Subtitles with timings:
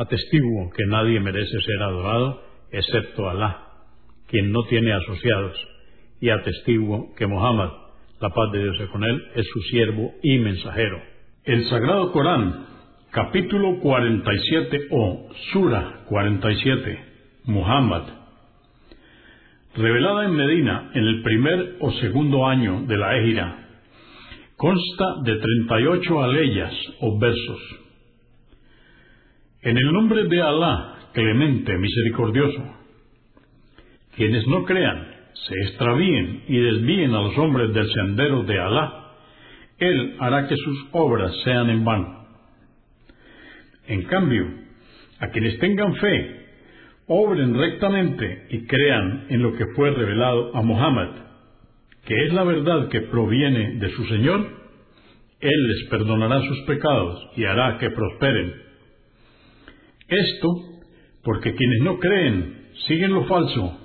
[0.00, 3.66] Atestiguo que nadie merece ser adorado excepto Alá,
[4.28, 5.54] quien no tiene asociados,
[6.22, 7.68] y atestiguo que Muhammad,
[8.18, 11.02] la paz de Dios es con él, es su siervo y mensajero.
[11.44, 12.64] El Sagrado Corán,
[13.10, 17.04] capítulo 47 o Sura 47,
[17.44, 18.04] Muhammad,
[19.76, 23.68] revelada en Medina en el primer o segundo año de la Égira,
[24.56, 27.80] consta de 38 aleyas o versos
[29.62, 32.62] en el nombre de Alá, clemente, misericordioso,
[34.16, 39.16] quienes no crean, se extravíen y desvíen a los hombres del sendero de Alá,
[39.78, 42.26] Él hará que sus obras sean en vano.
[43.86, 44.46] En cambio,
[45.18, 46.46] a quienes tengan fe,
[47.06, 51.08] obren rectamente y crean en lo que fue revelado a Muhammad,
[52.06, 54.46] que es la verdad que proviene de su Señor,
[55.40, 58.69] Él les perdonará sus pecados y hará que prosperen
[60.10, 60.48] esto
[61.22, 63.78] porque quienes no creen siguen lo falso,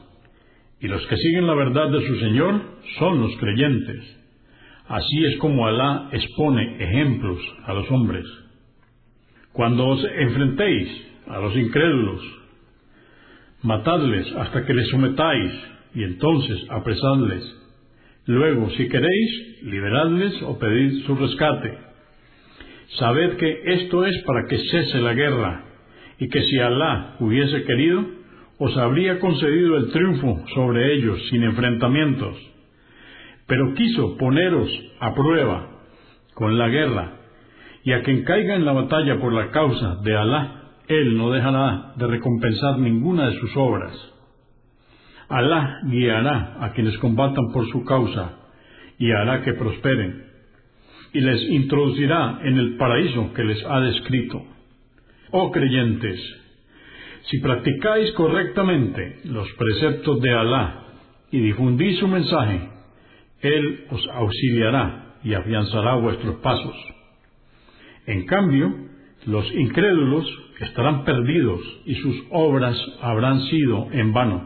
[0.80, 2.62] y los que siguen la verdad de su Señor
[3.00, 4.04] son los creyentes.
[4.88, 8.26] Así es como Alá expone ejemplos a los hombres.
[9.52, 10.90] Cuando os enfrentéis
[11.28, 12.22] a los incrédulos,
[13.64, 15.52] matadles hasta que les sometáis,
[15.96, 17.44] y entonces apresadles.
[18.26, 21.78] Luego, si queréis, liberadles o pedid su rescate.
[23.00, 25.75] Sabed que esto es para que cese la guerra
[26.20, 28.06] y que si Alá hubiese querido,
[28.58, 32.38] os habría concedido el triunfo sobre ellos sin enfrentamientos.
[33.48, 35.70] Pero quiso poneros a prueba
[36.34, 37.12] con la guerra,
[37.84, 41.94] y a quien caiga en la batalla por la causa de Alá, él no dejará
[41.96, 43.94] de recompensar ninguna de sus obras.
[45.30, 48.38] Alá guiará a quienes combatan por su causa
[48.98, 50.26] y hará que prosperen,
[51.14, 54.55] y les introducirá en el paraíso que les ha descrito.
[55.38, 56.18] Oh creyentes,
[57.24, 60.86] si practicáis correctamente los preceptos de Alá
[61.30, 62.70] y difundís su mensaje,
[63.42, 66.74] Él os auxiliará y afianzará vuestros pasos.
[68.06, 68.76] En cambio,
[69.26, 70.26] los incrédulos
[70.62, 74.42] estarán perdidos y sus obras habrán sido en vano.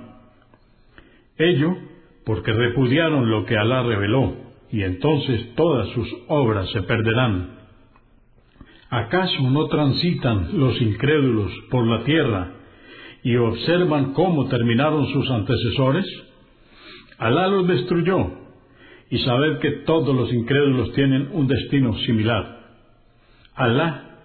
[1.38, 1.78] Ello
[2.26, 4.38] porque repudiaron lo que Alá reveló,
[4.72, 7.59] y entonces todas sus obras se perderán.
[8.90, 12.54] ¿Acaso no transitan los incrédulos por la tierra
[13.24, 16.06] y observan cómo terminaron sus antecesores?
[17.20, 18.32] Alá los destruyó
[19.12, 22.60] y sabed que todos los incrédulos tienen un destino similar.
[23.54, 24.22] Alá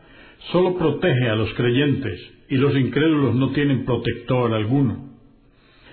[0.50, 5.10] solo protege a los creyentes y los incrédulos no tienen protector alguno.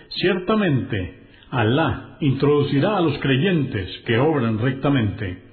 [0.09, 5.50] Ciertamente, Alá introducirá a los creyentes que obran rectamente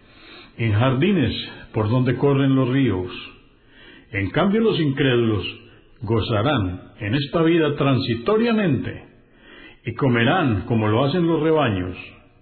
[0.58, 1.34] en jardines
[1.72, 3.10] por donde corren los ríos.
[4.12, 5.44] En cambio los incrédulos
[6.02, 9.04] gozarán en esta vida transitoriamente
[9.84, 11.96] y comerán como lo hacen los rebaños,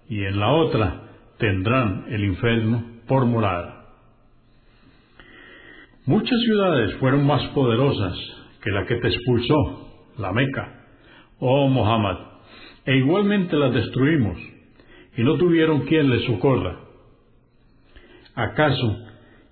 [0.09, 1.03] y en la otra
[1.37, 3.85] tendrán el infierno por morada.
[6.05, 8.17] Muchas ciudades fueron más poderosas
[8.63, 10.85] que la que te expulsó, la Meca,
[11.39, 12.17] oh Muhammad,
[12.85, 14.37] e igualmente las destruimos,
[15.17, 16.86] y no tuvieron quien les socorra.
[18.37, 18.99] ¿Acaso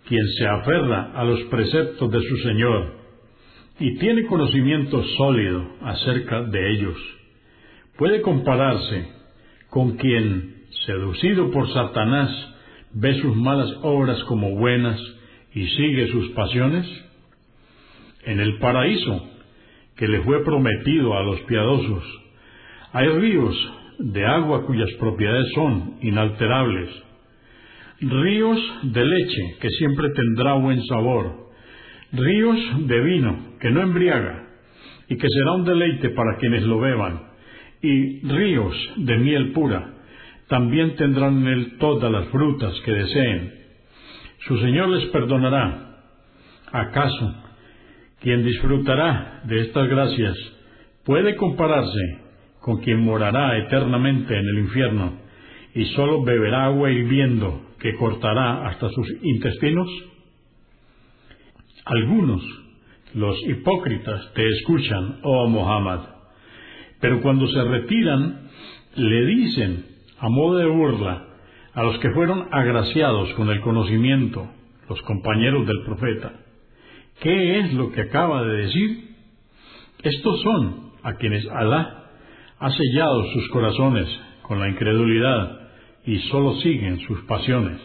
[0.07, 2.93] quien se aferra a los preceptos de su Señor
[3.79, 6.95] y tiene conocimiento sólido acerca de ellos,
[7.97, 9.07] puede compararse
[9.71, 12.29] con quien, seducido por Satanás,
[12.93, 15.01] ve sus malas obras como buenas
[15.55, 16.85] y sigue sus pasiones?
[18.23, 19.29] En el paraíso
[19.97, 22.03] que le fue prometido a los piadosos,
[22.93, 23.55] hay ríos
[23.97, 26.89] de agua cuyas propiedades son inalterables,
[28.01, 31.49] ríos de leche que siempre tendrá buen sabor,
[32.11, 32.57] ríos
[32.87, 34.47] de vino que no embriaga,
[35.07, 37.21] y que será un deleite para quienes lo beban,
[37.81, 39.93] y ríos de miel pura.
[40.47, 43.53] También tendrán en él todas las frutas que deseen.
[44.47, 46.03] Su Señor les perdonará.
[46.71, 47.43] ¿Acaso
[48.21, 50.35] quien disfrutará de estas gracias
[51.03, 52.19] puede compararse
[52.59, 55.13] con quien morará eternamente en el infierno
[55.73, 59.87] y sólo beberá agua hirviendo que cortará hasta sus intestinos?
[61.85, 62.41] Algunos,
[63.13, 65.99] los hipócritas, te escuchan, oh Muhammad,
[66.99, 68.49] pero cuando se retiran,
[68.95, 69.85] le dicen,
[70.17, 71.27] a modo de burla,
[71.75, 74.49] a los que fueron agraciados con el conocimiento,
[74.89, 76.33] los compañeros del profeta,
[77.21, 79.15] ¿qué es lo que acaba de decir?
[80.01, 82.09] Estos son a quienes Alá
[82.57, 84.07] ha sellado sus corazones
[84.41, 85.64] con la incredulidad
[86.05, 87.79] y sólo siguen sus pasiones.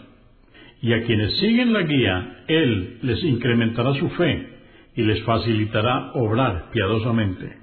[0.83, 4.49] Y a quienes siguen la guía, Él les incrementará su fe
[4.97, 7.57] y les facilitará obrar piadosamente.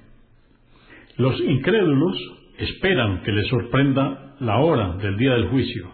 [1.16, 2.16] Los incrédulos
[2.58, 5.90] esperan que les sorprenda la hora del día del juicio.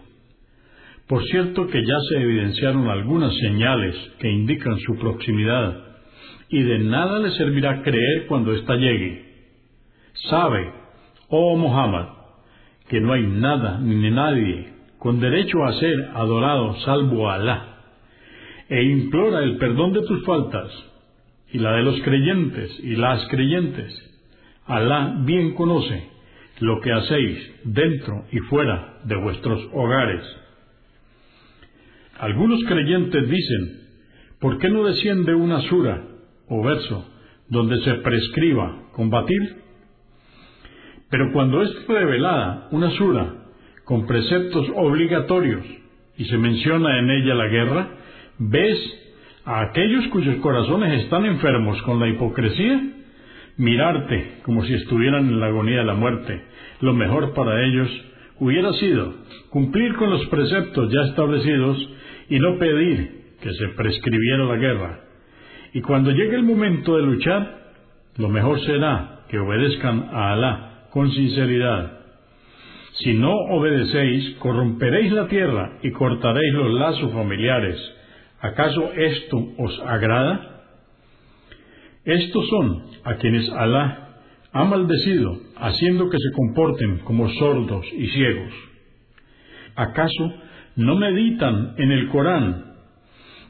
[1.07, 5.83] Por cierto que ya se evidenciaron algunas señales que indican su proximidad,
[6.49, 9.25] y de nada les servirá creer cuando ésta llegue.
[10.29, 10.71] Sabe,
[11.29, 12.14] oh Muhammad,
[12.89, 17.77] que no hay nada ni nadie con derecho a ser adorado salvo Alá,
[18.69, 20.71] e implora el perdón de tus faltas
[21.51, 23.93] y la de los creyentes y las creyentes.
[24.65, 26.09] Alá bien conoce
[26.59, 30.23] lo que hacéis dentro y fuera de vuestros hogares.
[32.17, 33.81] Algunos creyentes dicen,
[34.39, 36.01] ¿por qué no desciende una sura
[36.47, 37.07] o verso
[37.49, 39.64] donde se prescriba combatir?
[41.09, 43.33] Pero cuando es revelada una sura
[43.83, 45.63] con preceptos obligatorios
[46.17, 47.87] y se menciona en ella la guerra,
[48.39, 48.77] ves
[49.45, 52.81] a aquellos cuyos corazones están enfermos con la hipocresía
[53.57, 56.41] mirarte como si estuvieran en la agonía de la muerte.
[56.81, 57.89] Lo mejor para ellos
[58.39, 59.13] hubiera sido
[59.49, 61.89] cumplir con los preceptos ya establecidos
[62.29, 64.99] y no pedir que se prescribiera la guerra.
[65.73, 67.65] Y cuando llegue el momento de luchar,
[68.17, 71.91] lo mejor será que obedezcan a Alá con sinceridad.
[72.99, 77.77] Si no obedecéis, corromperéis la tierra y cortaréis los lazos familiares.
[78.39, 80.63] ¿Acaso esto os agrada?
[82.05, 84.21] Estos son a quienes Alá
[84.53, 88.53] ha maldecido, haciendo que se comporten como sordos y ciegos.
[89.75, 90.33] ¿Acaso
[90.77, 92.73] no meditan en el Corán?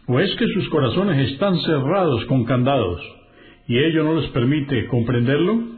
[0.07, 3.03] ¿O es que sus corazones están cerrados con candados
[3.68, 5.75] y ello no les permite comprenderlo?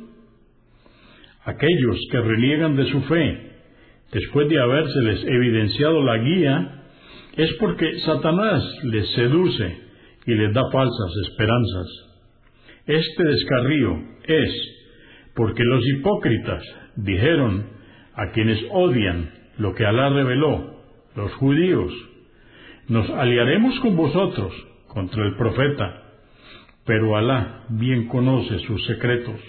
[1.48, 3.52] Aquellos que reniegan de su fe,
[4.12, 6.84] después de habérseles evidenciado la guía,
[7.38, 9.78] es porque Satanás les seduce
[10.26, 11.88] y les da falsas esperanzas.
[12.86, 14.52] Este descarrío es
[15.36, 16.64] porque los hipócritas
[16.98, 17.68] dijeron
[18.14, 20.82] a quienes odian lo que Alá reveló,
[21.16, 21.94] los judíos,
[22.90, 24.54] nos aliaremos con vosotros
[24.90, 26.04] contra el profeta,
[26.86, 29.40] pero Alá bien conoce sus secretos.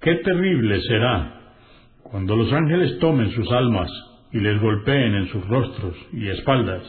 [0.00, 1.36] Qué terrible será
[2.02, 3.90] cuando los ángeles tomen sus almas
[4.32, 6.82] y les golpeen en sus rostros y espaldas.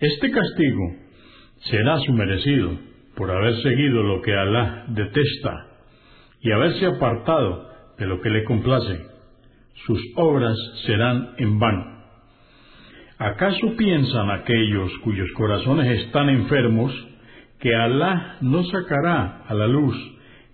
[0.00, 0.96] Este castigo
[1.70, 2.72] será su merecido
[3.14, 5.66] por haber seguido lo que Alá detesta
[6.40, 9.06] y haberse apartado de lo que le complace.
[9.86, 10.56] Sus obras
[10.86, 12.02] serán en vano.
[13.18, 16.92] ¿Acaso piensan aquellos cuyos corazones están enfermos
[17.60, 19.94] que Alá no sacará a la luz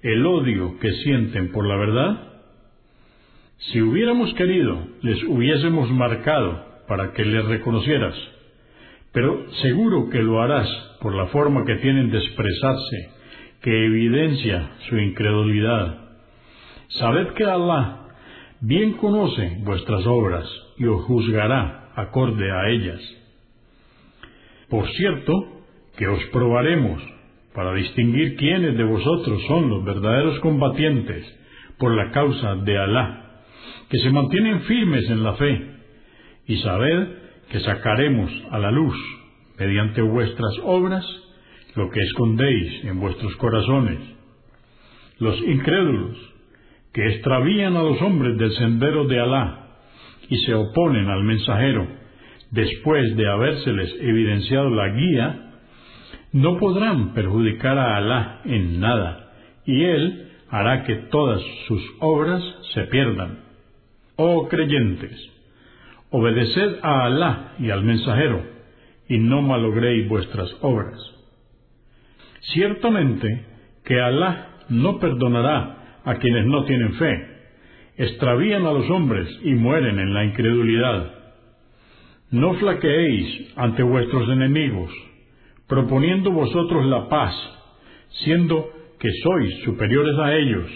[0.02, 2.28] el odio que sienten por la verdad?
[3.58, 8.14] Si hubiéramos querido, les hubiésemos marcado para que les reconocieras,
[9.12, 10.68] pero seguro que lo harás
[11.00, 13.10] por la forma que tienen de expresarse,
[13.62, 15.98] que evidencia su incredulidad.
[16.88, 18.08] Sabed que Allah
[18.60, 23.00] bien conoce vuestras obras y os juzgará acorde a ellas.
[24.68, 25.32] Por cierto,
[25.96, 27.02] que os probaremos
[27.54, 31.24] para distinguir quiénes de vosotros son los verdaderos combatientes
[31.78, 33.42] por la causa de Alá,
[33.88, 35.66] que se mantienen firmes en la fe,
[36.46, 37.08] y sabed
[37.50, 38.96] que sacaremos a la luz,
[39.58, 41.04] mediante vuestras obras,
[41.74, 43.98] lo que escondéis en vuestros corazones.
[45.18, 46.16] Los incrédulos,
[46.92, 49.68] que extravían a los hombres del sendero de Alá
[50.28, 51.86] y se oponen al mensajero,
[52.50, 55.47] después de habérseles evidenciado la guía,
[56.32, 59.32] no podrán perjudicar a Alá en nada,
[59.64, 62.42] y Él hará que todas sus obras
[62.74, 63.40] se pierdan.
[64.16, 65.16] Oh creyentes,
[66.10, 68.42] obedeced a Alá y al mensajero,
[69.08, 70.98] y no malogréis vuestras obras.
[72.52, 73.46] Ciertamente
[73.84, 77.26] que Alá no perdonará a quienes no tienen fe.
[77.96, 81.14] Extravían a los hombres y mueren en la incredulidad.
[82.30, 84.92] No flaqueéis ante vuestros enemigos,
[85.68, 87.34] proponiendo vosotros la paz,
[88.24, 90.70] siendo que sois superiores a ellos,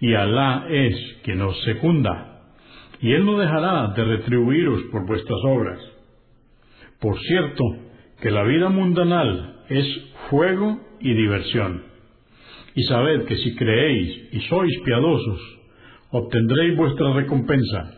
[0.00, 2.42] y Alá es quien os secunda,
[3.00, 5.80] y Él no dejará de retribuiros por vuestras obras.
[7.00, 7.64] Por cierto,
[8.20, 9.86] que la vida mundanal es
[10.30, 11.84] fuego y diversión.
[12.74, 15.40] Y sabed que si creéis y sois piadosos,
[16.10, 17.94] obtendréis vuestra recompensa.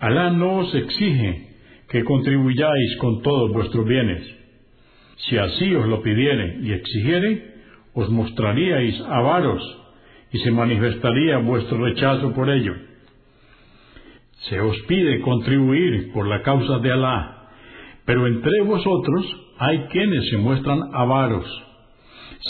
[0.00, 1.48] Alá no os exige
[1.88, 4.37] que contribuyáis con todos vuestros bienes.
[5.26, 7.54] Si así os lo pidiere y exigiere,
[7.94, 9.62] os mostraríais avaros
[10.32, 12.74] y se manifestaría vuestro rechazo por ello.
[14.48, 17.48] Se os pide contribuir por la causa de Alá,
[18.04, 19.26] pero entre vosotros
[19.58, 21.46] hay quienes se muestran avaros.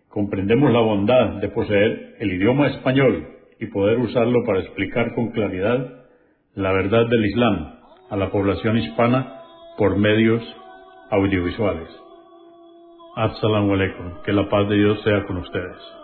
[0.07, 3.27] Comprendemos la bondad de poseer el idioma español
[3.59, 6.02] y poder usarlo para explicar con claridad
[6.55, 7.79] la verdad del Islam
[8.11, 9.41] a la población hispana
[9.77, 10.43] por medios
[11.09, 11.89] audiovisuales.
[13.15, 14.21] Assalamu alaikum.
[14.23, 16.02] Que la paz de Dios sea con ustedes.